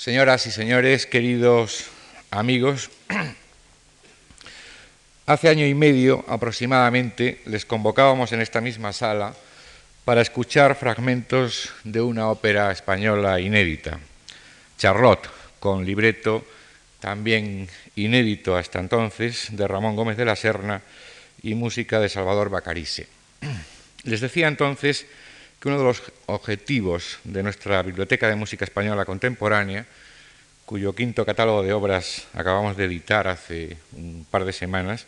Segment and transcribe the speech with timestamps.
[0.00, 1.84] Señoras y señores, queridos
[2.30, 2.88] amigos,
[5.26, 9.34] hace año y medio aproximadamente les convocábamos en esta misma sala
[10.06, 14.00] para escuchar fragmentos de una ópera española inédita,
[14.78, 15.28] Charlotte,
[15.58, 16.46] con libreto
[16.98, 20.80] también inédito hasta entonces de Ramón Gómez de la Serna
[21.42, 23.06] y música de Salvador Bacarice.
[24.04, 25.04] Les decía entonces
[25.60, 29.84] que uno de los objetivos de nuestra Biblioteca de Música Española Contemporánea,
[30.64, 35.06] cuyo quinto catálogo de obras acabamos de editar hace un par de semanas,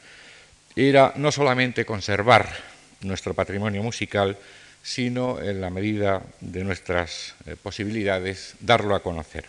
[0.77, 2.53] era no solamente conservar
[3.01, 4.37] nuestro patrimonio musical,
[4.83, 9.47] sino en la medida de nuestras eh, posibilidades darlo a conocer.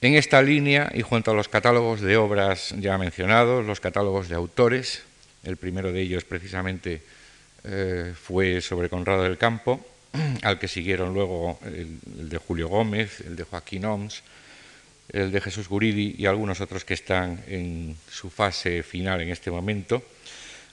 [0.00, 4.34] En esta línea, y junto a los catálogos de obras ya mencionados, los catálogos de
[4.34, 5.02] autores,
[5.44, 7.02] el primero de ellos precisamente
[7.64, 9.84] eh, fue sobre Conrado del Campo,
[10.42, 14.22] al que siguieron luego el, de Julio Gómez, el de Joaquín Oms,
[15.10, 19.50] el de Jesús Guridi y algunos otros que están en su fase final en este
[19.50, 20.02] momento.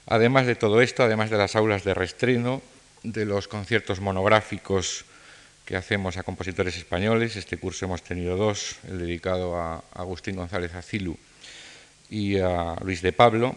[0.06, 2.62] Además de todo esto, además de las aulas de restreno,
[3.02, 5.04] de los conciertos monográficos
[5.64, 7.36] que hacemos a compositores españoles.
[7.36, 11.16] Este curso hemos tenido dos, el dedicado a Agustín González Acilu
[12.08, 13.54] y a Luis de Pablo.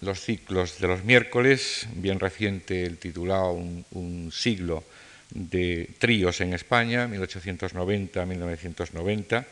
[0.00, 4.84] Los ciclos de los miércoles, bien reciente el titulado Un, siglo
[5.30, 9.44] de tríos en España, 1890-1990,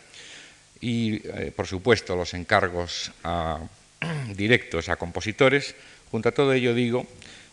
[0.81, 3.13] y eh, por supuesto los encargos
[4.37, 5.75] directos a compositores.
[6.11, 7.07] Junto a todo ello digo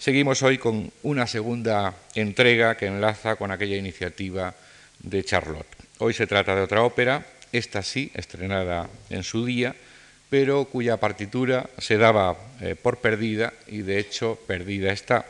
[0.03, 4.53] Seguimos hoy con una segunda entrega que enlaza con aquella iniciativa
[4.99, 5.77] de Charlotte.
[5.99, 9.73] Hoy se trata de otra ópera, esta sí, estrenada en su día,
[10.34, 15.30] pero cuya partitura se daba eh, por perdida y de hecho perdida está.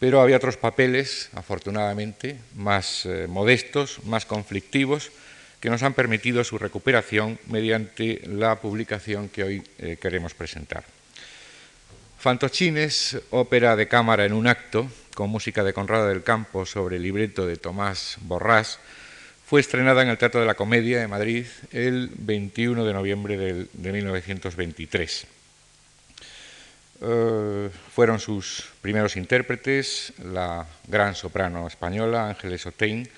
[0.00, 5.12] Pero había otros papeles, afortunadamente, más eh, modestos, más conflictivos,
[5.60, 10.82] que nos han permitido su recuperación mediante la publicación que hoy eh, queremos presentar.
[12.18, 17.04] Fantochines, ópera de cámara en un acto, con música de Conrado del Campo sobre el
[17.04, 18.80] libreto de Tomás Borrás,
[19.46, 23.92] fue estrenada en el Teatro de la Comedia de Madrid el 21 de noviembre de
[23.92, 25.26] 1923.
[27.00, 33.08] Eh, fueron sus primeros intérpretes la gran soprano española Ángeles Otein,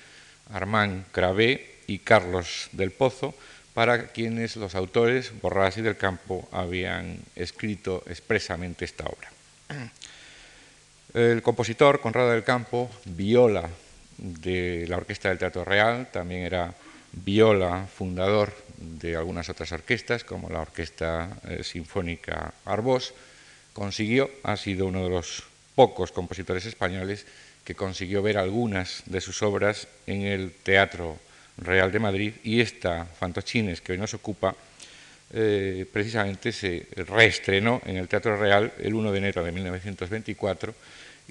[0.53, 3.33] Armand Cravé y Carlos del Pozo,
[3.73, 9.31] para quienes los autores, Borrás y del Campo, habían escrito expresamente esta obra.
[11.15, 13.67] El compositor, Conrado del Campo, viola
[14.19, 16.73] de la Orquesta del Teatro Real, también era
[17.11, 23.13] viola fundador de algunas otras orquestas, como la Orquesta eh, Sinfónica Arbós,
[23.73, 25.43] consiguió, ha sido uno de los
[25.75, 27.25] pocos compositores españoles
[27.63, 31.17] que consiguió ver algunas de sus obras en el Teatro
[31.57, 34.55] Real de Madrid y esta Fantochines que hoy nos ocupa
[35.31, 40.73] eh, precisamente se reestrenó en el Teatro Real el 1 de enero de 1924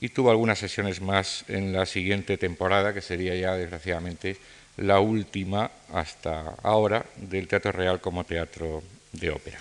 [0.01, 4.37] y tuvo algunas sesiones más en la siguiente temporada, que sería ya desgraciadamente
[4.77, 8.83] la última hasta ahora del Teatro Real como teatro
[9.13, 9.61] de ópera.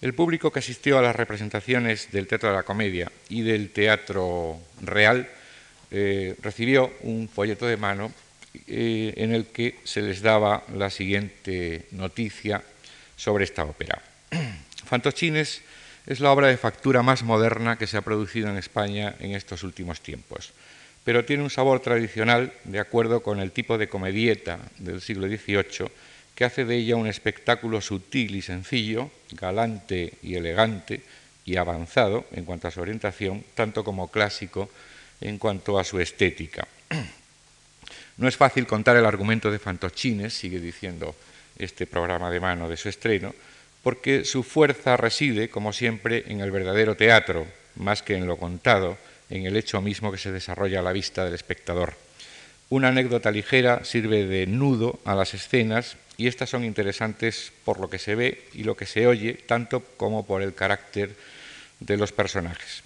[0.00, 4.58] El público que asistió a las representaciones del Teatro de la Comedia y del Teatro
[4.80, 5.28] Real
[5.90, 8.12] eh, recibió un folleto de mano
[8.68, 12.62] eh, en el que se les daba la siguiente noticia
[13.16, 14.00] sobre esta ópera.
[14.86, 15.62] Fantochines
[16.08, 19.62] es la obra de factura más moderna que se ha producido en España en estos
[19.62, 20.52] últimos tiempos,
[21.04, 25.90] pero tiene un sabor tradicional de acuerdo con el tipo de comedieta del siglo XVIII
[26.34, 31.02] que hace de ella un espectáculo sutil y sencillo, galante y elegante
[31.44, 34.70] y avanzado en cuanto a su orientación, tanto como clásico
[35.20, 36.66] en cuanto a su estética.
[38.16, 41.14] No es fácil contar el argumento de Fantochines, sigue diciendo
[41.58, 43.34] este programa de mano de su estreno,
[43.82, 47.46] porque su fuerza reside, como siempre, en el verdadero teatro,
[47.76, 48.98] más que en lo contado,
[49.30, 51.94] en el hecho mismo que se desarrolla a la vista del espectador.
[52.70, 57.88] Una anécdota ligera sirve de nudo a las escenas y estas son interesantes por lo
[57.88, 61.14] que se ve y lo que se oye, tanto como por el carácter
[61.80, 62.82] de los personajes.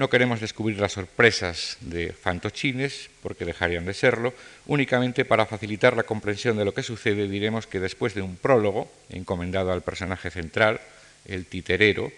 [0.00, 4.32] No queremos descubrir las sorpresas de fantochines, porque dejarían de serlo.
[4.64, 8.90] Únicamente para facilitar la comprensión de lo que sucede, diremos que después de un prólogo
[9.10, 10.80] encomendado al personaje central,
[11.26, 12.10] el titerero,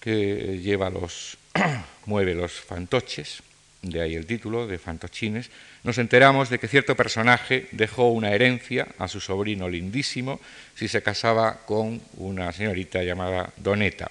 [0.00, 1.36] que lleva los,
[2.06, 3.42] mueve los fantoches,
[3.82, 5.50] de ahí el título de Fantochines,
[5.82, 10.40] nos enteramos de que cierto personaje dejó una herencia a su sobrino lindísimo
[10.74, 14.10] si se casaba con una señorita llamada Doneta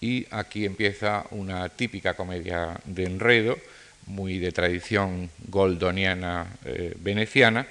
[0.00, 3.58] y aquí empieza una típica comedia de enredo,
[4.06, 7.66] muy de tradición goldoniana eh, veneciana,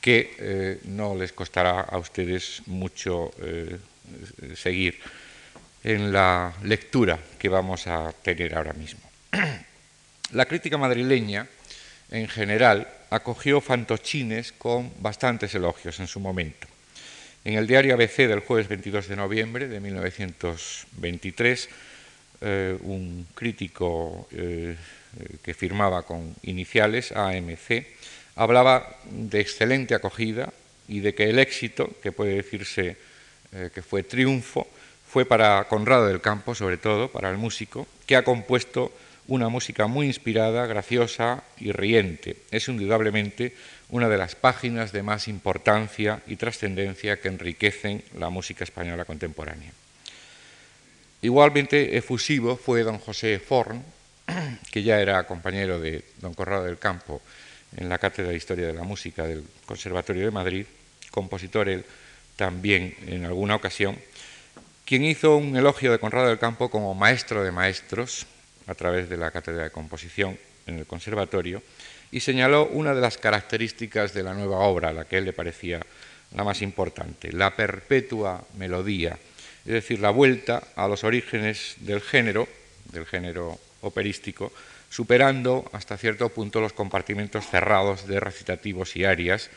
[0.00, 3.78] que eh, no les costará a ustedes mucho eh,
[4.54, 4.98] seguir
[5.84, 9.00] en la lectura que vamos a tener ahora mismo.
[10.32, 11.46] La crítica madrileña,
[12.10, 16.66] en general, acogió fantochines con bastantes elogios en su momento.
[17.44, 21.68] En el diario ABC del jueves 22 de noviembre de 1923,
[22.40, 24.76] eh, un crítico eh,
[25.42, 27.86] que firmaba con iniciales AMC
[28.36, 30.52] hablaba de excelente acogida
[30.86, 32.96] y de que el éxito, que puede decirse
[33.52, 34.68] eh, que fue triunfo,
[35.06, 38.92] fue para Conrado del Campo, sobre todo, para el músico, que ha compuesto
[39.28, 42.36] una música muy inspirada, graciosa y riente.
[42.50, 43.54] Es indudablemente
[43.90, 49.70] una de las páginas de más importancia y trascendencia que enriquecen la música española contemporánea.
[51.20, 53.82] Igualmente efusivo fue don José Forn,
[54.72, 57.20] que ya era compañero de don Corrado del Campo
[57.76, 60.66] en la Cátedra de Historia de la Música del Conservatorio de Madrid,
[61.10, 61.84] compositor él
[62.36, 63.98] también en alguna ocasión,
[64.86, 68.26] quien hizo un elogio de Conrado del Campo como maestro de maestros
[68.68, 71.62] a través de la Cátedra de Composición en el Conservatorio
[72.10, 75.80] y señaló una de las características de la nueva obra, la que él le parecía
[76.34, 79.18] la más importante, la perpetua melodía,
[79.64, 82.48] es decir, la vuelta a los orígenes del género,
[82.92, 84.52] del género operístico,
[84.90, 89.50] superando hasta cierto punto los compartimentos cerrados de recitativos y arias,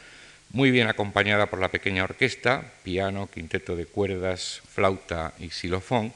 [0.52, 6.14] muy bien acompañada por la pequeña orquesta, piano, quinteto de cuerdas, flauta y xilofón,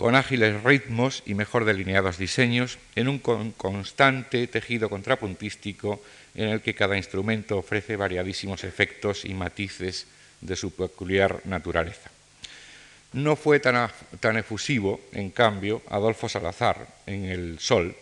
[0.00, 6.00] con ágiles ritmos y mejor delineados diseños, en un constante tejido contrapuntístico
[6.34, 10.06] en el que cada instrumento ofrece variadísimos efectos y matices
[10.40, 12.10] de su peculiar naturaleza.
[13.12, 17.94] No fue tan, tan efusivo, en cambio, Adolfo Salazar en El Sol,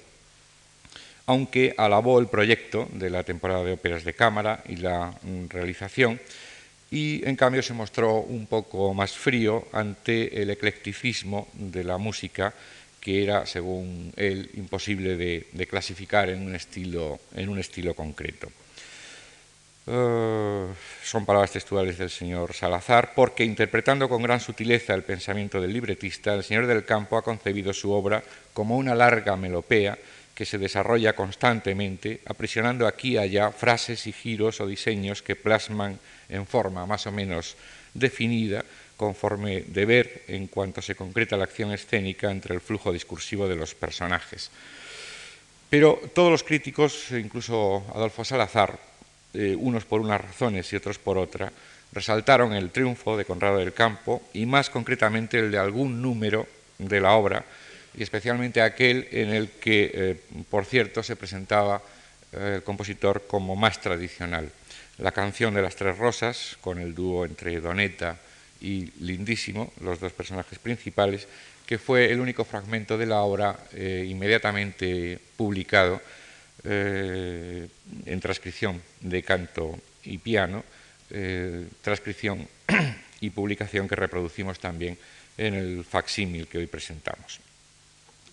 [1.26, 6.20] aunque alabó el proyecto de la temporada de óperas de cámara y la mm, realización,
[6.90, 12.54] y en cambio se mostró un poco más frío ante el eclecticismo de la música
[13.00, 18.48] que era, según él, imposible de, clasificar en un estilo, en un estilo concreto.
[19.86, 20.66] Eh,
[21.04, 26.34] son palabras textuales del señor Salazar, porque interpretando con gran sutileza el pensamiento del libretista,
[26.34, 29.96] el señor del campo ha concebido su obra como una larga melopea
[30.34, 35.98] que se desarrolla constantemente, aprisionando aquí y allá frases y giros o diseños que plasman
[36.28, 37.56] en forma más o menos
[37.94, 38.64] definida,
[38.96, 43.74] conforme deber en cuanto se concreta la acción escénica entre el flujo discursivo de los
[43.74, 44.50] personajes.
[45.70, 48.78] Pero todos los críticos, incluso Adolfo Salazar,
[49.34, 51.52] eh, unos por unas razones y otros por otra,
[51.92, 56.46] resaltaron el triunfo de Conrado del Campo y más concretamente el de algún número
[56.78, 57.44] de la obra,
[57.94, 60.20] y especialmente aquel en el que, eh,
[60.50, 61.80] por cierto, se presentaba
[62.32, 64.50] eh, el compositor como más tradicional
[64.98, 68.18] la canción de las Tres Rosas, con el dúo entre Doneta
[68.60, 71.28] y Lindísimo, los dos personajes principales,
[71.66, 76.00] que fue el único fragmento de la obra eh, inmediatamente publicado
[76.64, 77.68] eh,
[78.06, 80.64] en transcripción de canto y piano,
[81.10, 82.48] eh, transcripción
[83.20, 84.98] y publicación que reproducimos también
[85.36, 87.38] en el facsímil que hoy presentamos.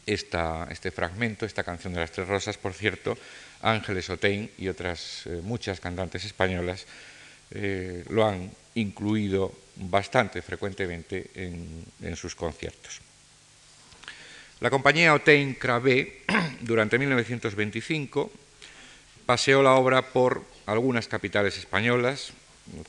[0.05, 3.17] este fragmento, esta canción de las Tres Rosas, por cierto,
[3.61, 6.85] Ángeles Otein y otras eh, muchas cantantes españolas
[7.51, 13.01] eh, lo han incluido bastante frecuentemente en, sus conciertos.
[14.59, 16.23] La compañía Otein Cravé,
[16.61, 18.31] durante 1925,
[19.25, 22.31] paseó la obra por algunas capitales españolas,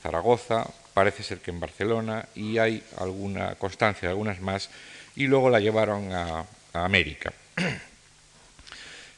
[0.01, 4.69] Zaragoza, parece ser que en Barcelona, y hay alguna constancia algunas más,
[5.15, 7.33] y luego la llevaron a, a América.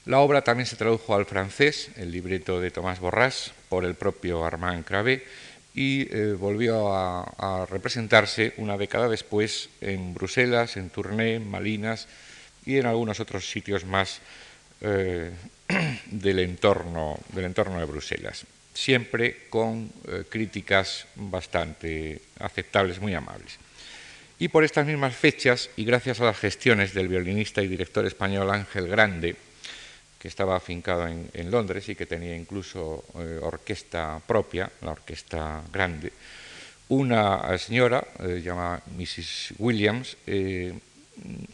[0.06, 4.46] La obra también se tradujo al francés, el libreto de Tomás Borrás, por el propio
[4.46, 5.24] Armand Cravé,
[5.76, 12.08] y eh, volvió a, representarse una década después en Bruselas, en Tournai, en Malinas
[12.66, 14.20] y en algunos otros sitios más
[14.82, 15.32] eh,
[16.08, 23.58] del, entorno, del entorno de Bruselas, siempre con eh, críticas bastante aceptables, muy amables.
[24.40, 28.50] Y por estas mismas fechas, y gracias a las gestiones del violinista y director español
[28.50, 29.36] Ángel Grande,
[30.20, 36.12] que estaba afincado en, Londres y que tenía incluso eh, orquesta propia, la orquesta grande.
[36.90, 39.54] Una señora, eh, llamada Mrs.
[39.58, 40.74] Williams, eh,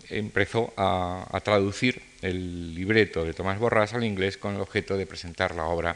[0.10, 5.06] empezó a, a, traducir el libreto de Tomás Borrás al inglés con el objeto de
[5.06, 5.96] presentar la obra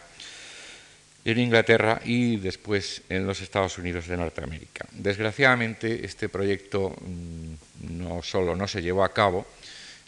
[1.25, 4.85] en Inglaterra y después en los Estados Unidos de Norteamérica.
[4.91, 9.45] Desgraciadamente, este proyecto mm, no solo no se llevó a cabo,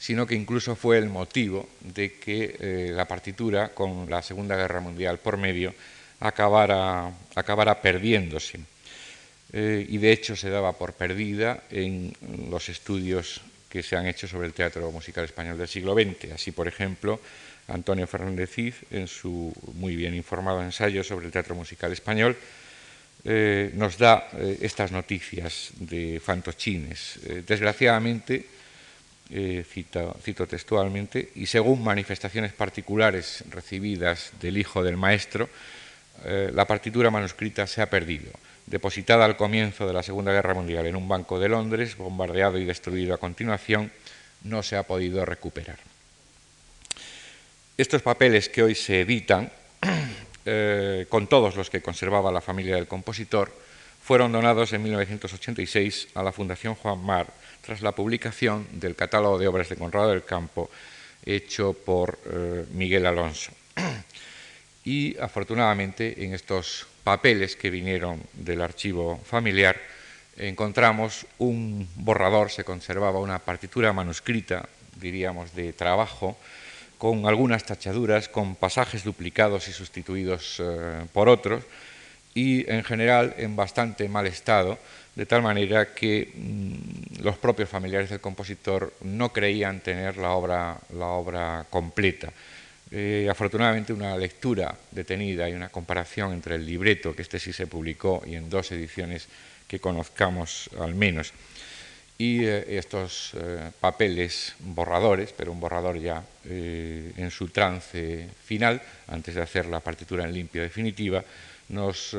[0.01, 4.79] sino que incluso fue el motivo de que eh, la partitura, con la Segunda Guerra
[4.79, 5.75] Mundial por medio,
[6.19, 8.59] acabara, acabara perdiéndose.
[9.53, 12.11] Eh, y de hecho se daba por perdida en
[12.49, 16.31] los estudios que se han hecho sobre el teatro musical español del siglo XX.
[16.33, 17.19] Así, por ejemplo,
[17.67, 22.35] Antonio Fernández Cid, en su muy bien informado ensayo sobre el teatro musical español,
[23.23, 24.29] eh, nos da
[24.61, 27.19] estas noticias de fantochines.
[27.45, 28.60] desgraciadamente,
[29.31, 35.49] cito, cito, textualmente, y según manifestaciones particulares recibidas del hijo del maestro,
[36.25, 38.31] la partitura manuscrita se ha perdido
[38.71, 42.65] depositada al comienzo de la Segunda Guerra Mundial en un banco de Londres, bombardeado y
[42.65, 43.91] destruido a continuación,
[44.43, 45.77] no se ha podido recuperar.
[47.77, 49.51] Estos papeles que hoy se editan,
[50.45, 53.51] eh, con todos los que conservaba la familia del compositor,
[54.01, 57.27] fueron donados en 1986 a la Fundación Juan Mar
[57.71, 60.69] tras la publicación del catálogo de obras de Conrado del Campo
[61.25, 63.53] hecho por eh, Miguel Alonso.
[64.83, 69.79] Y afortunadamente en estos papeles que vinieron del archivo familiar,
[70.35, 74.67] encontramos un borrador, se conservaba una partitura manuscrita,
[74.99, 76.35] diríamos, de trabajo,
[76.97, 81.63] con algunas tachaduras, con pasajes duplicados y sustituidos eh, por otros,
[82.33, 84.77] y en general en bastante mal estado,
[85.15, 90.79] de tal manera que mm, los propios familiares del compositor no creían tener la obra,
[90.95, 92.31] la obra completa.
[92.93, 97.67] Eh, afortunadamente una lectura detenida y una comparación entre el libreto, que este sí se
[97.67, 99.27] publicó, y en dos ediciones
[99.67, 101.31] que conozcamos al menos,
[102.17, 109.35] y eh, estos eh, papeles borradores, pero un borrador ya en su trance final, antes
[109.35, 111.23] de hacer la partitura en limpio definitiva,
[111.69, 112.17] nos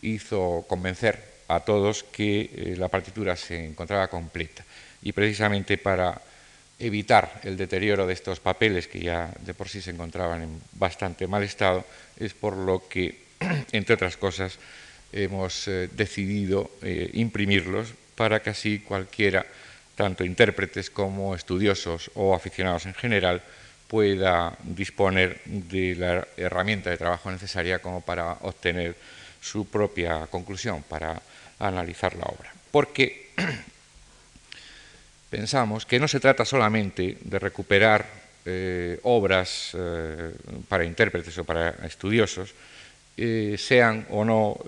[0.00, 4.64] hizo convencer a todos que la partitura se encontraba completa.
[5.02, 6.20] Y precisamente para
[6.78, 11.26] evitar el deterioro de estos papeles que ya de por sí se encontraban en bastante
[11.26, 11.84] mal estado,
[12.18, 13.22] es por lo que,
[13.72, 14.58] entre otras cosas,
[15.12, 19.46] hemos eh, decidido eh, imprimirlos para que así cualquiera,
[19.94, 23.42] tanto intérpretes como estudiosos o aficionados en general,
[23.86, 28.96] pueda disponer de la herramienta de trabajo necesaria como para obtener
[29.40, 31.20] su propia conclusión, para
[31.58, 32.52] analizar la obra.
[32.70, 33.30] Porque
[35.30, 40.34] pensamos que no se trata solamente de recuperar eh, obras eh,
[40.66, 42.50] para intérpretes o para estudiosos,
[43.14, 44.58] eh, sean o no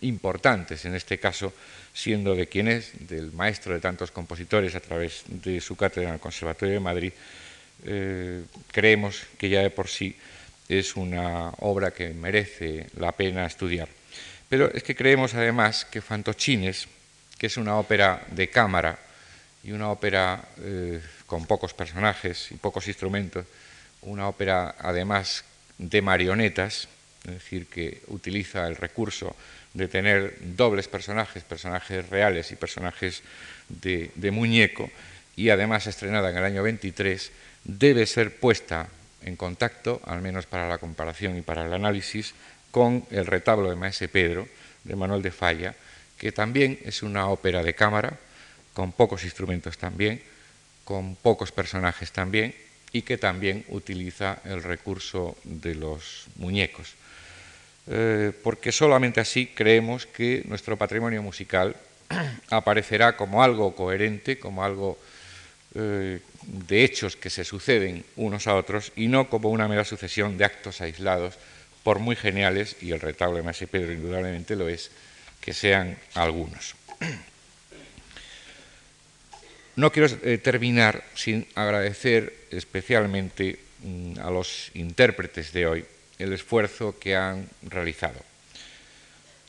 [0.00, 1.52] importantes, en este caso,
[1.92, 6.14] siendo de quien es, del maestro de tantos compositores a través de su cátedra en
[6.14, 7.12] el Conservatorio de Madrid,
[8.72, 10.16] creemos que ya de por sí
[10.68, 13.88] es una obra que merece la pena estudiar.
[14.48, 16.86] Pero es que creemos además que Fantochines,
[17.38, 18.98] que es una ópera de cámara,
[19.64, 23.46] y una ópera eh, con pocos personajes y pocos instrumentos,
[24.02, 25.44] una ópera además
[25.78, 26.86] de marionetas,
[27.24, 29.34] es decir, que utiliza el recurso
[29.72, 33.22] de tener dobles personajes, personajes reales y personajes
[33.68, 34.90] de, de muñeco,
[35.34, 37.32] y además estrenada en el año 23,
[37.64, 38.88] debe ser puesta
[39.22, 42.34] en contacto, al menos para la comparación y para el análisis,
[42.74, 44.48] con el retablo de Maese Pedro,
[44.82, 45.76] de Manuel de Falla,
[46.18, 48.18] que también es una ópera de cámara,
[48.72, 50.20] con pocos instrumentos también,
[50.82, 52.52] con pocos personajes también,
[52.90, 56.94] y que también utiliza el recurso de los muñecos.
[57.86, 61.76] Eh, porque solamente así creemos que nuestro patrimonio musical
[62.50, 64.98] aparecerá como algo coherente, como algo
[65.76, 70.36] eh, de hechos que se suceden unos a otros y no como una mera sucesión
[70.36, 71.38] de actos aislados,
[71.84, 74.90] por muy geniales, y el retablo de Maese Pedro indudablemente lo es,
[75.40, 76.74] que sean algunos.
[79.76, 85.84] No quiero eh, terminar sin agradecer especialmente mm, a los intérpretes de hoy
[86.18, 88.20] el esfuerzo que han realizado.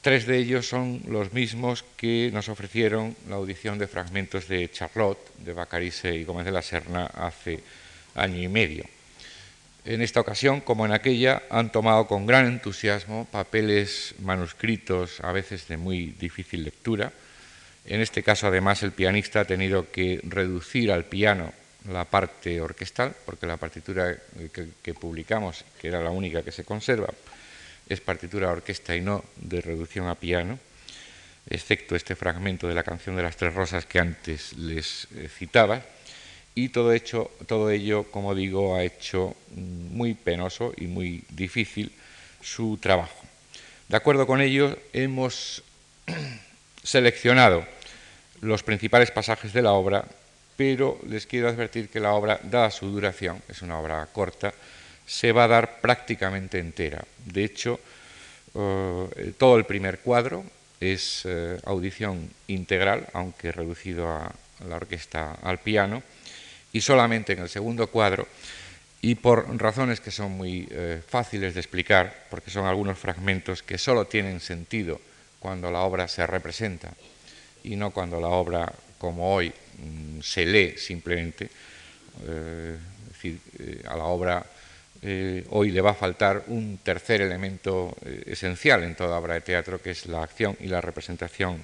[0.01, 5.33] Tres de ellos son los mismos que nos ofrecieron la audición de fragmentos de Charlotte,
[5.39, 7.59] de Bacarice y Gómez de la Serna hace
[8.15, 8.83] año y medio.
[9.85, 15.67] En esta ocasión, como en aquella, han tomado con gran entusiasmo papeles manuscritos, a veces
[15.67, 17.11] de muy difícil lectura,
[17.85, 21.53] en este caso, además, el pianista ha tenido que reducir al piano
[21.87, 24.17] la parte orquestal, porque la partitura
[24.81, 27.09] que, publicamos, que era la única que se conserva,
[27.87, 30.57] es partitura orquesta y no de reducción a piano,
[31.47, 35.83] excepto este fragmento de la canción de las Tres Rosas que antes les eh, citaba.
[36.55, 41.91] Y todo, hecho, todo ello, como digo, ha hecho muy penoso y muy difícil
[42.41, 43.19] su trabajo.
[43.89, 45.61] De acuerdo con ello, hemos
[46.83, 47.65] seleccionado
[48.41, 50.05] los principales pasajes de la obra,
[50.55, 54.53] pero les quiero advertir que la obra, dada su duración, es una obra corta,
[55.05, 57.03] se va a dar prácticamente entera.
[57.25, 57.79] De hecho,
[58.55, 60.45] eh, todo el primer cuadro
[60.79, 64.31] es eh, audición integral, aunque reducido a
[64.67, 66.01] la orquesta al piano,
[66.75, 68.27] y solamente en el segundo cuadro,
[69.01, 73.77] y por razones que son muy eh, fáciles de explicar, porque son algunos fragmentos que
[73.77, 74.99] solo tienen sentido
[75.39, 76.91] cuando la obra se representa
[77.63, 83.39] y no cuando la obra, como hoy, mm, se lee simplemente, es decir,
[83.87, 84.45] a la obra
[85.01, 89.41] eh, hoy le va a faltar un tercer elemento eh, esencial en toda obra de
[89.41, 91.59] teatro, que es la acción y la representación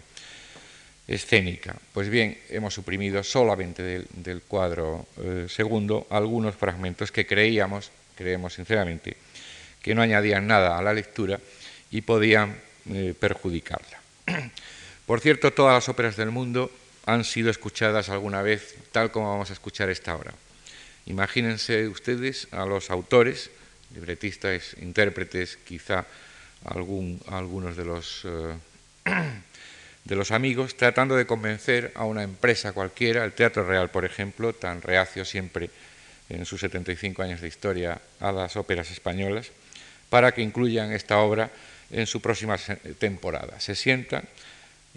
[1.13, 1.75] escénica.
[1.93, 9.17] Pues bien, hemos suprimido solamente del, cuadro eh, segundo algunos fragmentos que creíamos, creemos sinceramente,
[9.81, 11.39] que no añadían nada a la lectura
[11.91, 12.55] y podían
[13.19, 14.01] perjudicarla.
[15.05, 16.71] Por cierto, todas las óperas del mundo
[17.05, 20.33] han sido escuchadas alguna vez, tal como vamos a escuchar esta obra.
[21.05, 23.49] Imagínense ustedes a los autores,
[23.93, 26.05] libretistas, intérpretes, quizá
[26.63, 28.55] algunos de los, eh,
[30.05, 34.53] de los amigos, tratando de convencer a una empresa cualquiera, el Teatro Real, por ejemplo,
[34.53, 35.69] tan reacio siempre
[36.29, 39.51] en sus 75 años de historia a las óperas españolas,
[40.09, 41.51] para que incluyan esta obra
[41.91, 42.57] en su próxima
[42.99, 43.59] temporada.
[43.59, 44.23] Se sientan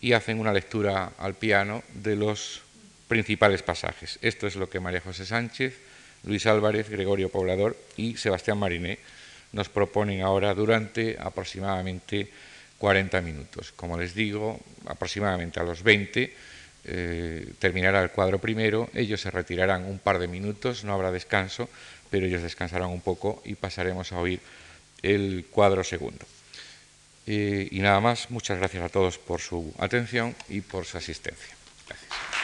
[0.01, 2.63] y hacen una lectura al piano de los
[3.09, 4.19] principales pasajes.
[4.23, 5.75] Esto es lo que María José Sánchez
[6.25, 8.99] Luis Álvarez, Gregorio Poblador y Sebastián Mariné
[9.53, 12.31] nos proponen ahora durante aproximadamente
[12.85, 13.73] 40 minutos.
[13.73, 16.37] Como les digo, aproximadamente a los 20
[16.85, 21.71] eh, terminará el cuadro primero, ellos se retirarán un par de minutos, no habrá descanso,
[22.11, 24.39] pero ellos descansarán un poco y pasaremos a oír
[25.01, 26.27] el cuadro segundo.
[27.27, 31.57] Eh, y nada más, muchas gracias a todos por su atención y por su asistencia.
[31.89, 32.44] Gracias.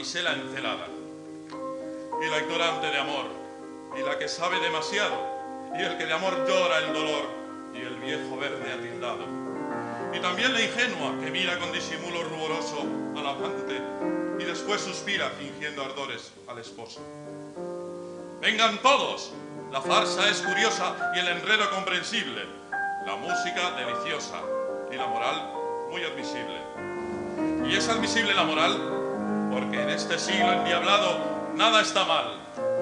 [0.00, 0.86] Damisela encelada,
[2.22, 3.26] y la ignorante de amor,
[3.98, 5.14] y la que sabe demasiado,
[5.78, 7.24] y el que de amor llora el dolor,
[7.74, 9.26] y el viejo verde atildado,
[10.14, 12.80] y también la ingenua que mira con disimulo ruboroso
[13.14, 13.78] al amante
[14.38, 17.00] y después suspira fingiendo ardores al esposo.
[18.40, 19.32] Vengan todos,
[19.70, 22.46] la farsa es curiosa y el enredo comprensible,
[23.04, 24.40] la música deliciosa,
[24.90, 25.52] y la moral
[25.90, 26.56] muy admisible.
[27.68, 28.99] Y es admisible la moral
[29.50, 31.18] porque en este siglo endiablado
[31.54, 32.38] nada está mal,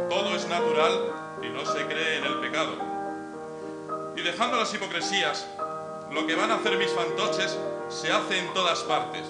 [0.08, 2.72] todo es natural y no se cree en el pecado.
[4.16, 5.46] Y dejando las hipocresías,
[6.12, 9.26] lo que van a hacer mis fantoches se hace en todas partes,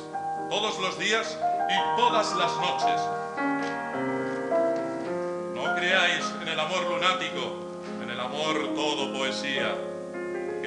[0.50, 3.00] todos los días y todas las noches.
[5.54, 7.52] No creáis en el amor lunático,
[8.02, 9.74] en el amor todo poesía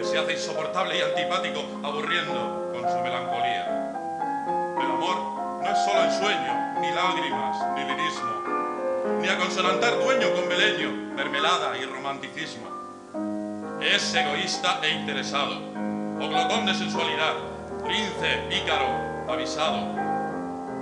[0.03, 3.93] se hace insoportable y antipático, aburriendo con su melancolía.
[4.77, 8.41] El amor no es solo ensueño, ni lágrimas, ni lirismo.
[9.21, 12.67] ni a consonantar dueño con beleño, mermelada y romanticismo.
[13.79, 15.57] Es egoísta e interesado,
[16.19, 17.35] o glotón de sensualidad,
[17.87, 19.95] lince, pícaro, avisado.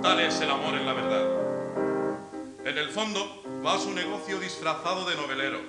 [0.02, 1.26] Tal es el amor en la verdad.
[2.64, 5.60] En el fondo va a su negocio disfrazado de novelero.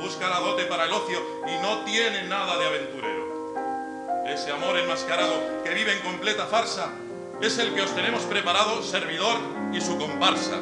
[0.00, 1.18] Busca la dote para el ocio
[1.48, 4.24] y no tiene nada de aventurero.
[4.26, 6.90] Ese amor enmascarado que vive en completa farsa
[7.40, 9.36] es el que os tenemos preparado, servidor
[9.72, 10.60] y su comparsa.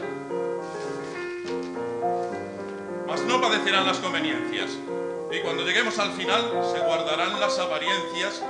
[3.07, 4.71] Mas no padecerán las conveniencias,
[5.31, 8.43] y cuando lleguemos al final se guardarán las apariencias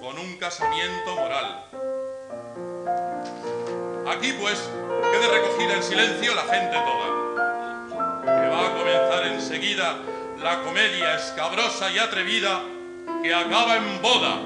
[0.00, 1.64] con un casamiento moral.
[4.08, 4.68] Aquí pues
[5.12, 9.98] quede recogida en silencio la gente toda, que va a comenzar enseguida
[10.42, 12.60] la comedia escabrosa y atrevida
[13.22, 14.40] que acaba en boda.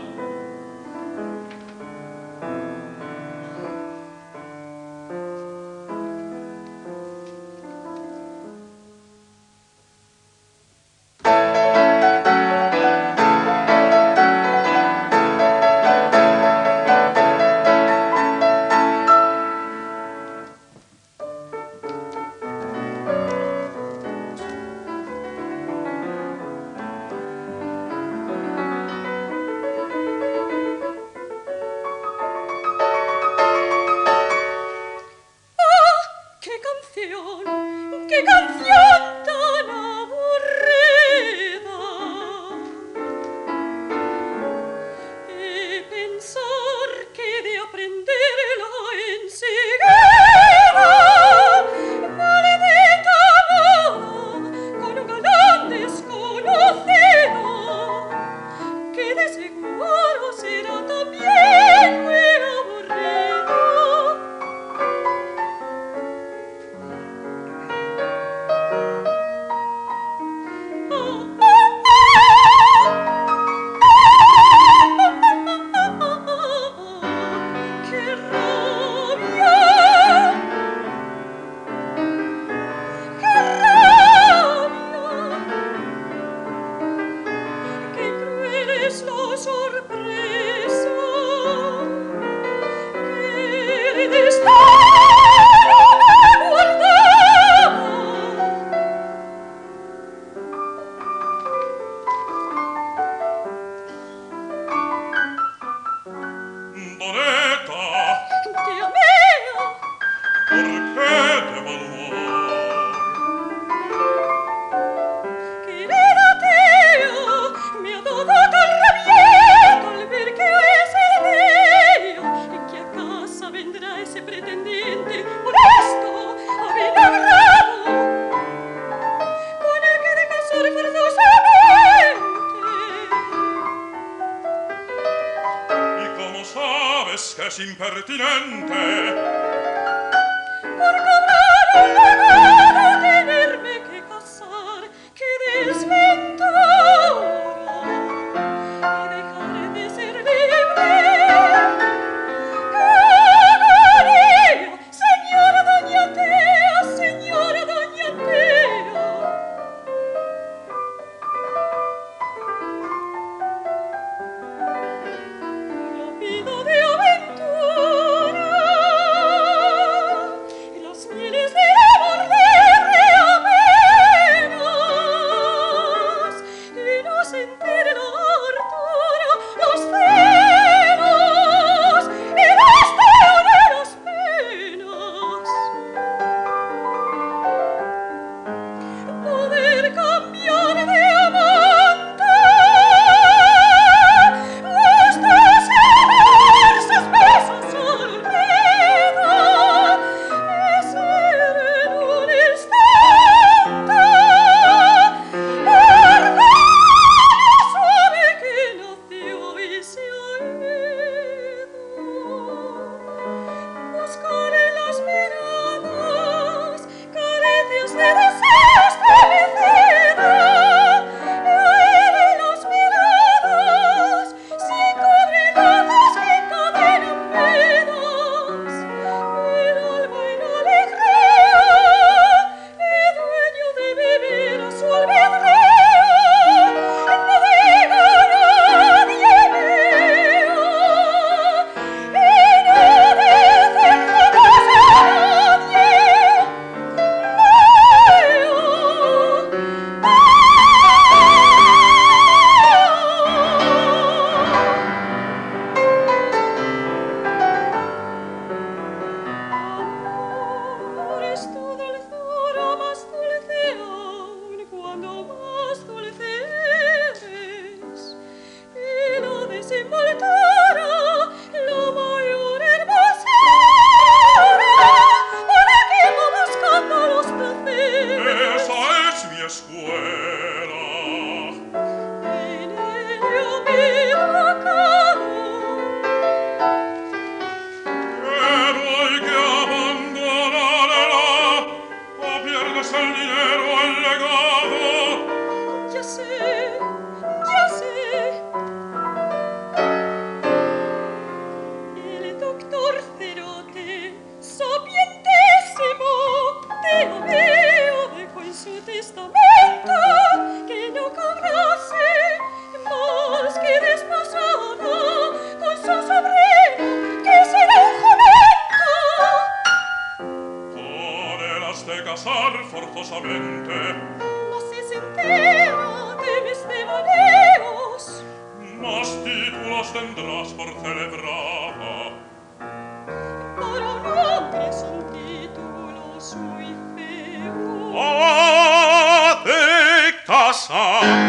[340.68, 341.25] 上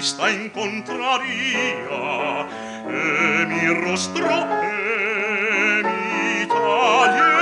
[0.00, 0.30] vista
[3.50, 4.34] mi rostro
[5.84, 7.32] mi talle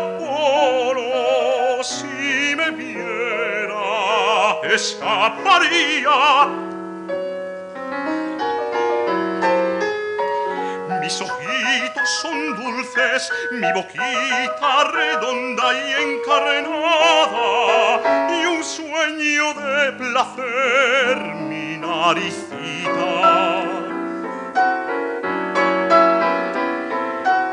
[0.00, 1.12] Apolo
[1.82, 3.84] si me viera
[4.76, 6.20] escaparía.
[11.02, 16.83] Mis ojitos son dulces mi boquita redonda y encarnada
[19.04, 21.16] sueño de placer
[21.48, 23.62] mi naricita.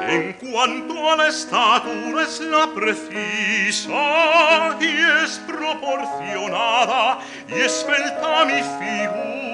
[0.08, 9.54] En cuanto a la estatura es la precisa y es proporcionada y esbelta mi figura.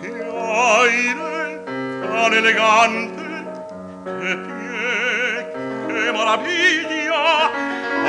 [0.00, 0.12] ¡Qué
[0.82, 3.26] aire tan elegante!
[4.04, 5.52] ¡Qué pie!
[5.88, 7.24] ¡Qué maravilla!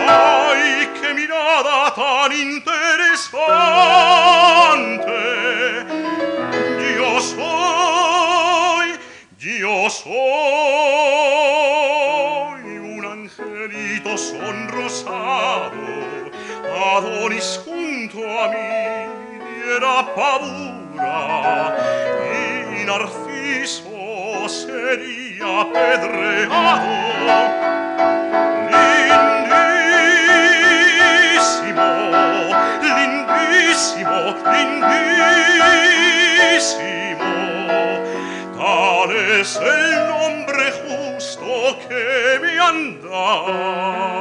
[0.10, 0.87] ¡Ay,
[1.28, 3.36] mirada tan interesante
[6.96, 8.88] Io soy,
[9.40, 10.08] io soy
[12.78, 15.72] un angelito sonrosado
[16.96, 18.58] Adonis junto a mí
[19.66, 21.76] diera paura.
[22.72, 26.98] Y Narciso sería apedreado
[33.78, 34.90] bellissimo, lindísimo.
[38.58, 39.10] Tal
[39.40, 44.18] es el nombre justo que me han dado.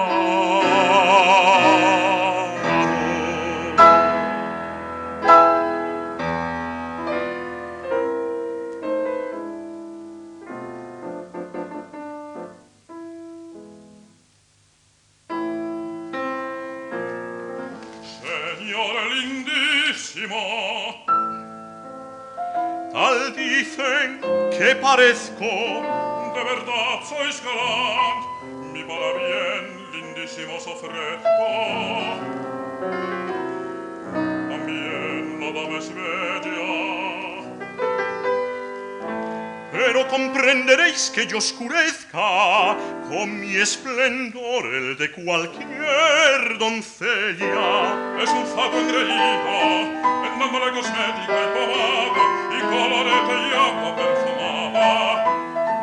[40.77, 42.77] queréis que yo oscurezca
[43.09, 48.19] con mi esplendor el de cualquier doncella?
[48.23, 49.89] Es un fato engreído,
[50.27, 55.25] el nombre cosmético y pomada, y colorete y agua perfumada,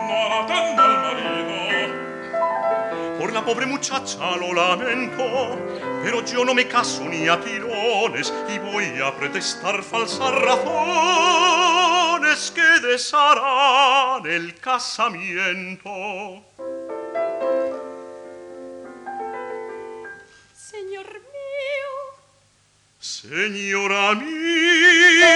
[0.08, 1.58] no hará tan mal marido.
[3.18, 5.58] Por la pobre muchacha lo lamento,
[6.04, 11.62] pero yo no me caso ni a tirones y voy a pretestar falsa razón
[12.34, 16.41] que desharán el casamiento.
[20.56, 21.93] Señor mío,
[23.00, 25.36] Señora mía.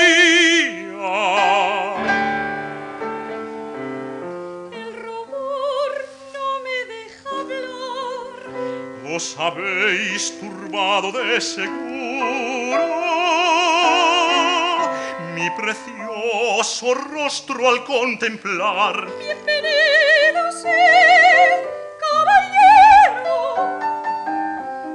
[4.71, 5.91] el rumor
[6.33, 9.15] no me deja hablar.
[9.15, 11.77] Os habéis turbado de seguro
[15.35, 15.47] mi
[16.57, 19.07] precioso rostro al contemplar.
[19.19, 21.67] Bienvenido sed,
[22.01, 23.37] caballero,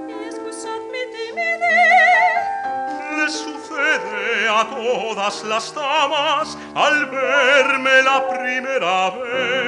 [0.08, 2.42] y excusad mi timidez.
[3.16, 9.61] Le sucede a todas las damas al verme la primera vez.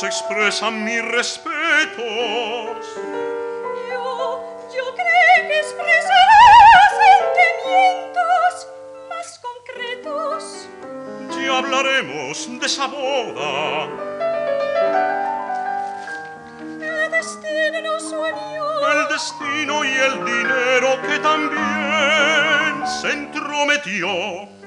[0.00, 2.86] Expresan mis respetos.
[3.90, 6.38] Yo, yo creí que expresará
[7.02, 8.68] sentimientos
[9.08, 10.68] más concretos.
[11.36, 13.88] Ya hablaremos de esa boda.
[16.60, 18.88] El destino nos unió.
[18.92, 24.57] El destino y el dinero que también se entrometió.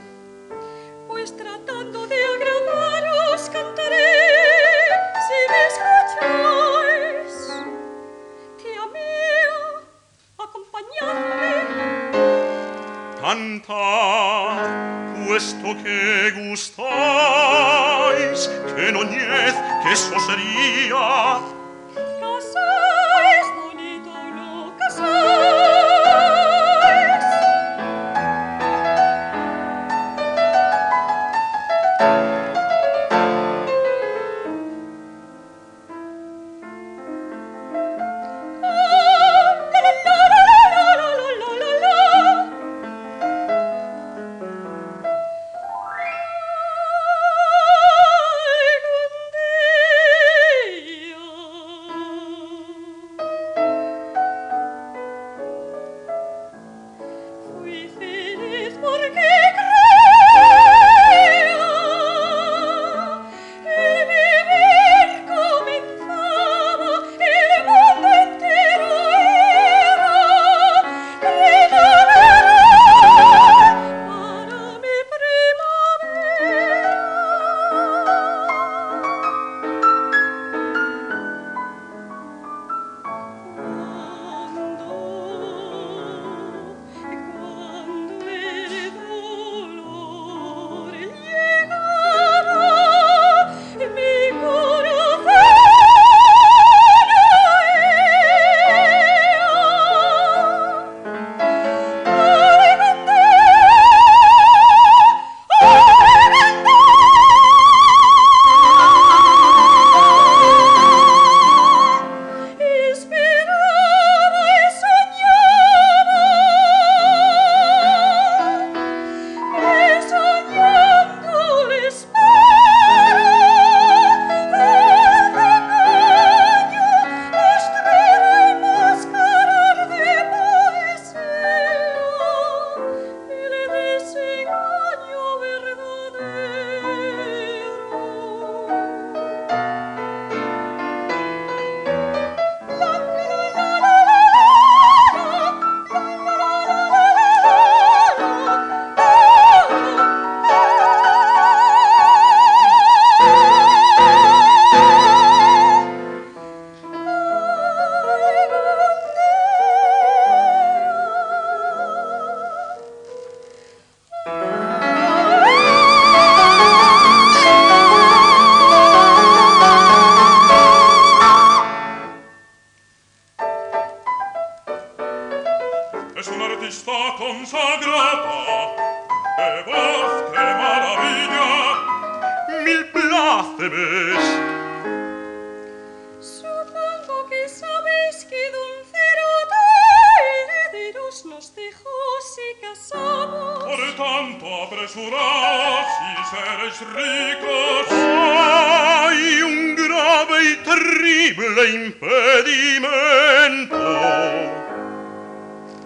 [196.81, 203.77] Enrico c'hai un grave e terribile impedimento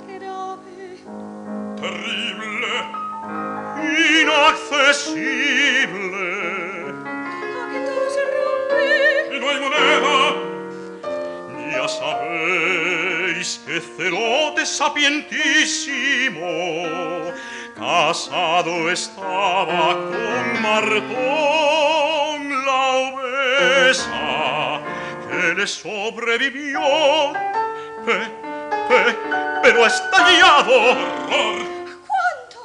[0.07, 0.77] Grave?
[1.81, 2.75] Terribile
[4.21, 8.83] Inaccessibile Ma che toro si rompe?
[9.31, 10.17] E noi moneta
[11.75, 17.33] Ya sabeis che zelote sapientissimo
[17.75, 21.05] casado estaba con Martón
[22.65, 24.79] la obesa
[25.29, 26.79] que le sobrevivió.
[28.05, 28.31] Pe-
[28.87, 29.17] pe-
[29.61, 31.65] pero ha estallado Horror.
[32.07, 32.59] ¿Cuánto?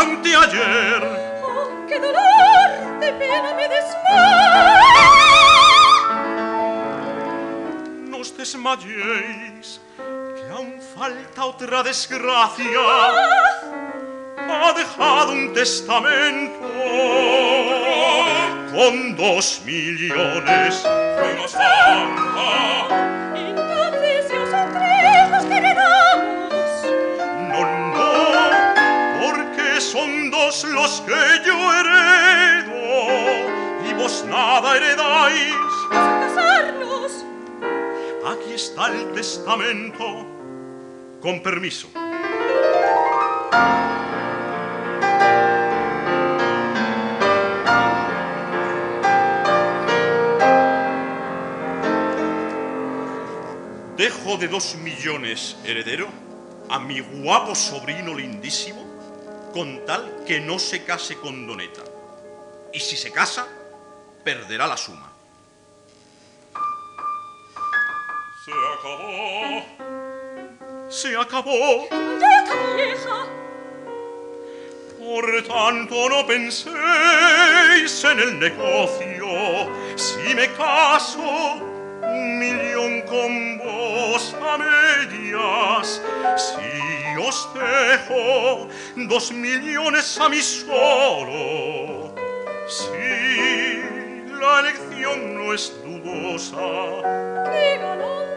[0.00, 1.02] anteayer.
[1.42, 4.80] Oh, qué dolor de pena me desmaya.
[8.10, 12.80] No os desmayéis, que aún falta otra desgracia.
[14.46, 16.58] Ha dejado un testamento
[18.72, 20.84] con dos millones.
[20.84, 22.88] Una santa.
[23.34, 26.68] Entonces si os entregas que heredamos.
[27.48, 27.60] No,
[27.94, 28.12] no,
[29.20, 32.76] porque son dos los que yo heredo
[33.88, 35.54] y vos nada heredáis.
[35.90, 37.24] Vamos a casarnos.
[38.32, 40.26] Aquí está el testamento.
[41.20, 41.88] Con permiso.
[54.08, 56.08] Dejo de dos millones heredero
[56.70, 58.82] a mi guapo sobrino lindísimo
[59.52, 61.82] con tal que no se case con Doneta.
[62.72, 63.46] Y si se casa,
[64.24, 65.12] perderá la suma.
[68.46, 69.62] Se acabó.
[70.88, 71.86] Se acabó.
[72.76, 73.26] Vieja.
[74.98, 79.26] Por tanto no penséis en el negocio.
[79.96, 83.67] Si me caso, un millón con vos
[85.28, 88.68] Si os dejo
[89.08, 92.14] dos millones a mí solo.
[92.66, 93.82] Si
[94.40, 96.56] la elección no es dudosa.
[97.50, 98.28] Qué galante.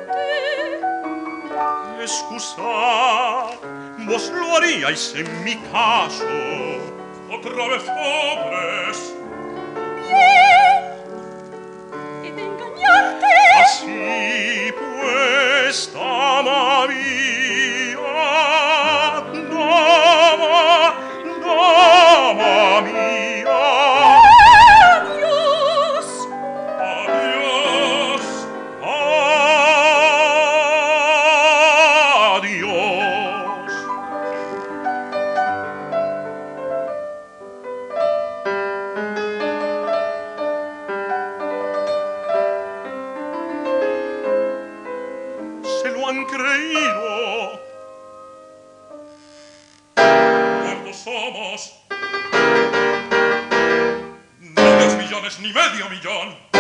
[2.01, 3.55] Excusad,
[4.07, 6.27] vos lo haríais en mi caso.
[7.31, 9.13] Otra vez pobres.
[10.07, 10.81] Bien.
[12.23, 13.27] He de engañarte.
[13.63, 15.93] Así pues,
[16.43, 17.20] dama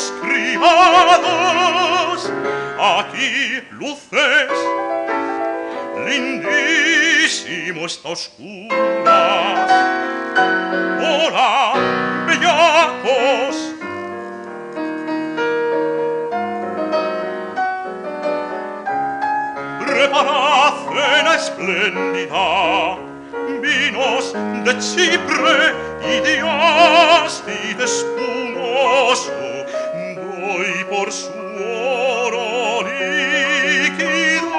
[0.00, 2.32] los criados
[2.78, 4.50] aquí luces
[6.06, 9.72] lindísimo está oscuras.
[11.02, 11.74] Hola
[12.26, 13.56] bellacos.
[19.80, 23.10] Preparad cena espléndida
[23.60, 24.32] vinos
[24.64, 29.30] de Chipre y de Asti de Espunos
[30.90, 34.50] por su oro líquido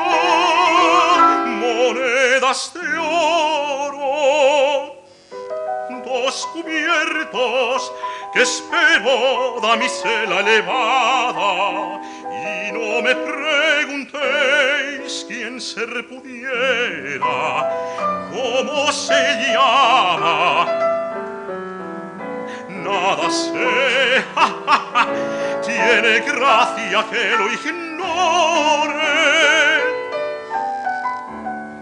[1.45, 4.95] monedas de oro,
[6.05, 7.91] dos cubiertos
[8.33, 11.99] que espero damisela elevada
[12.31, 17.69] y no me preguntéis quién ser pudiera,
[18.31, 19.21] cómo se
[19.51, 20.65] llama.
[22.69, 24.23] Nada sé,
[25.85, 29.01] tiene gracia que lo ignore.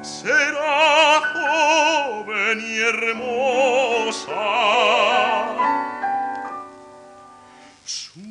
[0.01, 4.45] Será joven y hermosa.
[7.85, 8.21] Su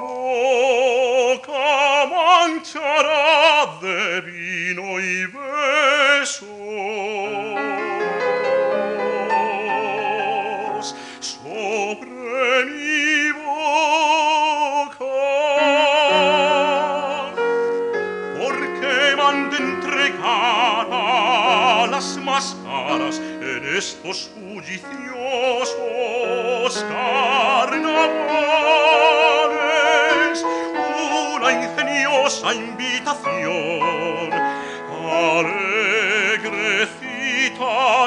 [0.00, 1.66] boca
[2.10, 7.23] manchará de vino y besos.
[24.04, 24.84] sos judiciosos
[26.90, 28.04] carnavales
[31.34, 34.30] una ingeniosa invitación.
[35.24, 38.03] Alegre cita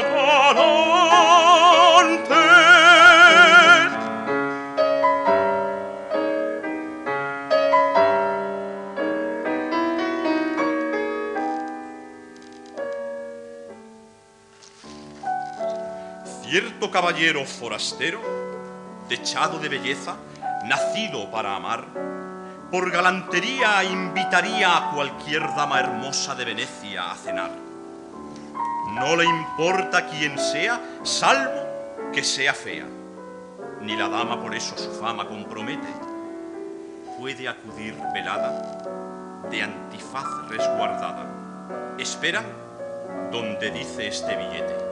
[16.98, 18.20] caballero forastero,
[19.08, 20.16] dechado de belleza,
[20.66, 21.86] nacido para amar,
[22.72, 27.52] por galantería invitaría a cualquier dama hermosa de Venecia a cenar.
[28.96, 32.88] No le importa quién sea, salvo que sea fea.
[33.82, 35.88] Ni la dama por eso su fama compromete.
[37.20, 41.28] Puede acudir velada, de antifaz resguardada.
[42.00, 42.44] Espera
[43.32, 44.87] donde dice este billete.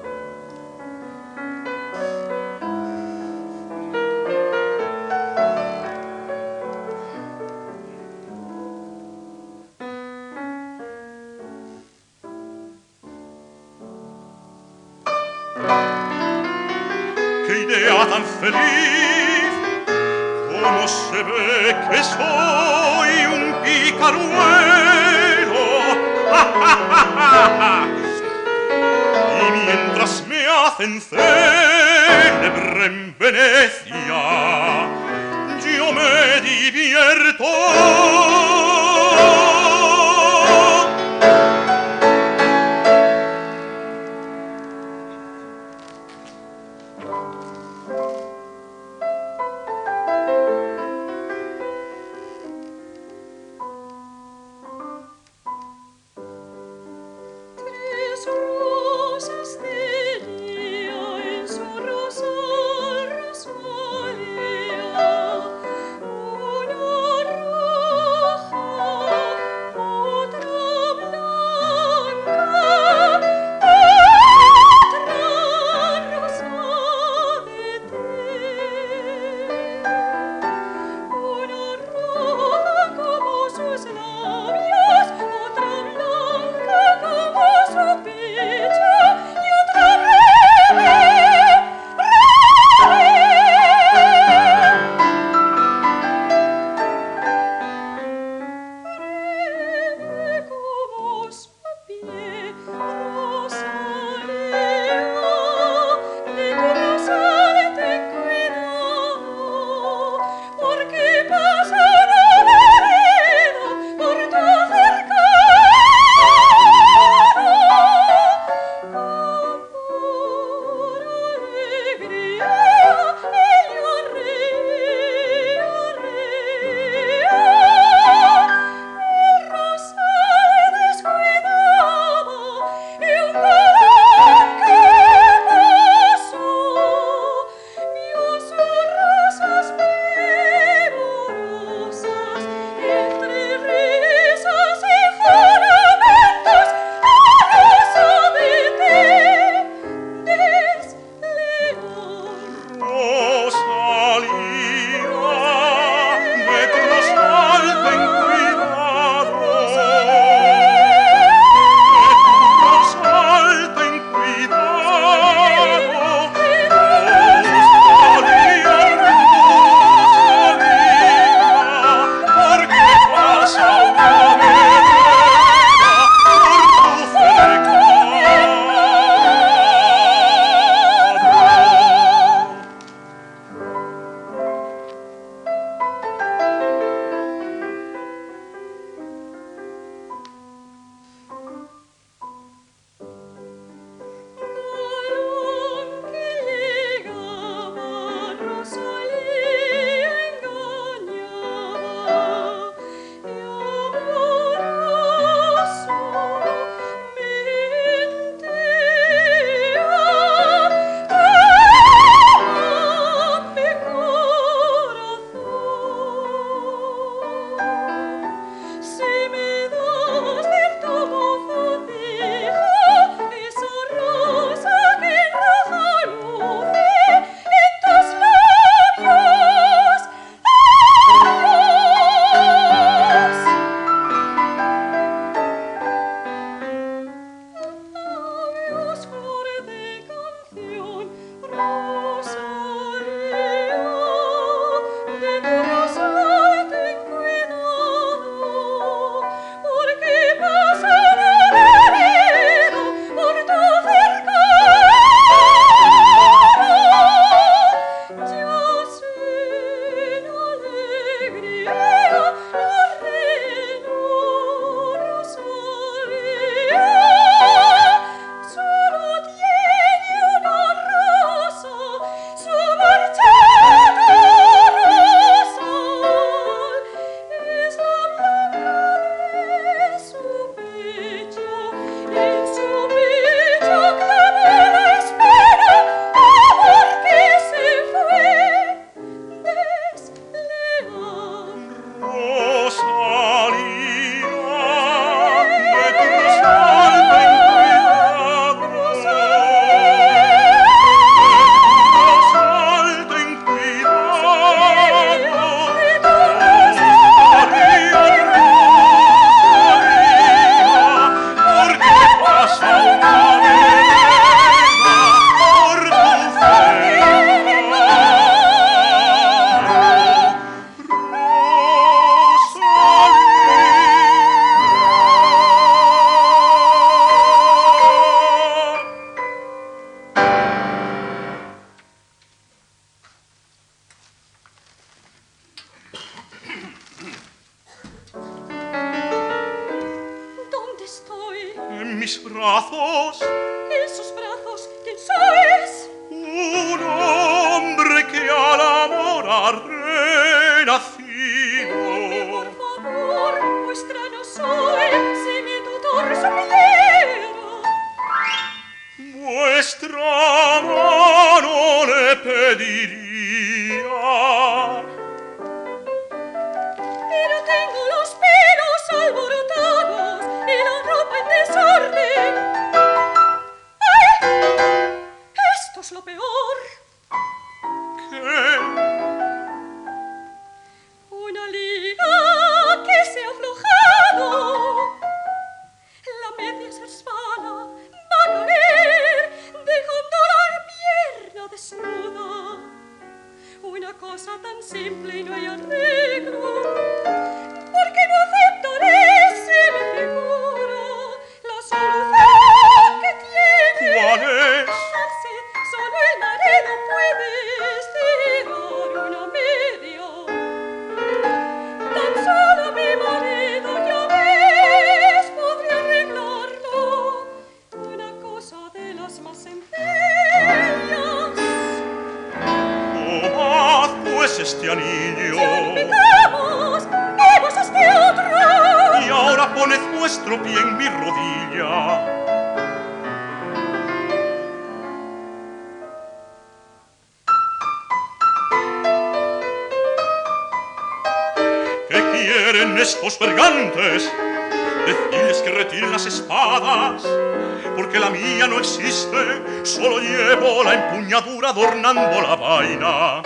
[451.55, 453.24] adornando la vaina.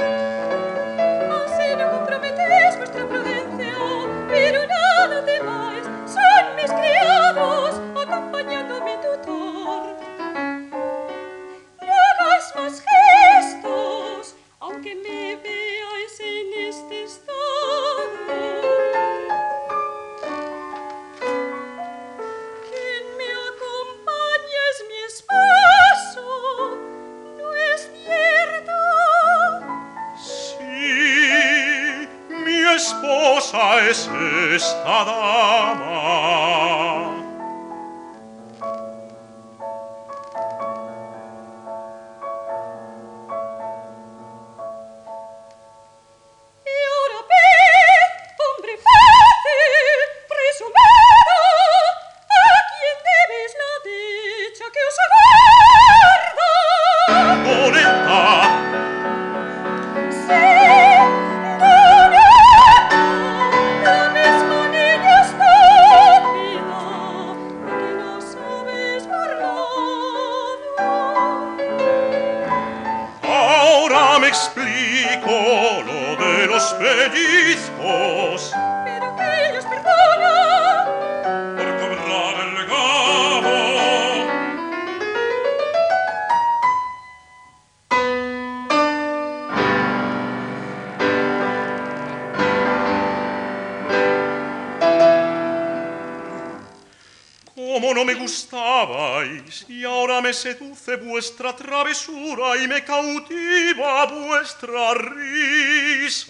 [100.30, 106.28] me seduce vuestra travesura y me cautiva vuestra risa.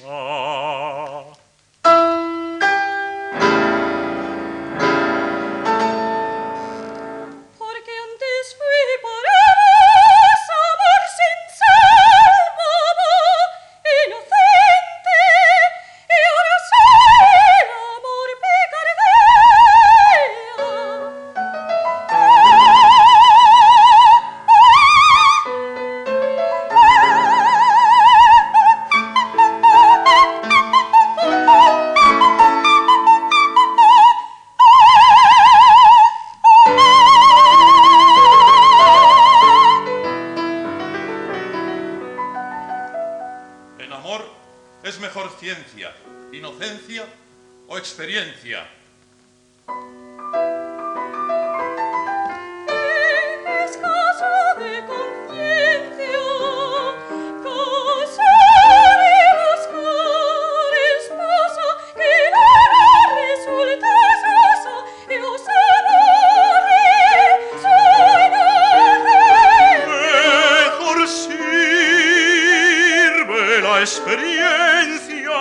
[73.69, 75.31] la experiencia,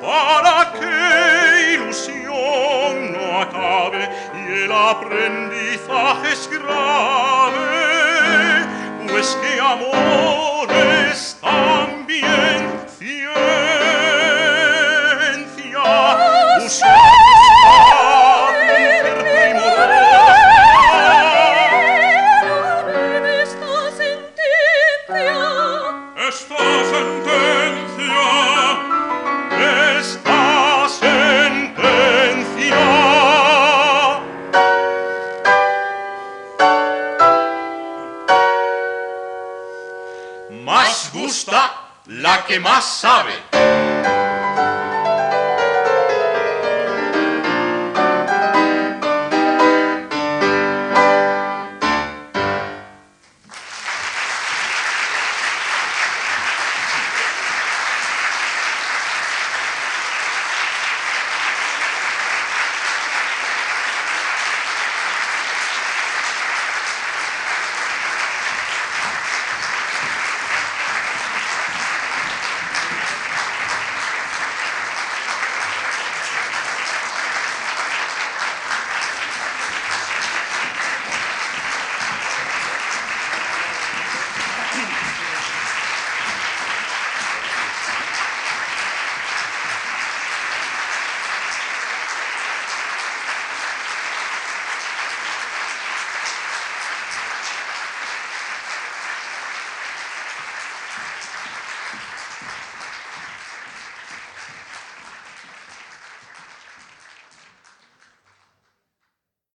[0.00, 7.86] para que ilusión no acabe y el aprendizaje es grave,
[9.08, 10.51] pues que amor